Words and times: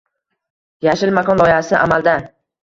“Yashil 0.87 1.13
makon” 1.17 1.41
loyihasi– 1.43 1.77
amaldang 1.83 2.27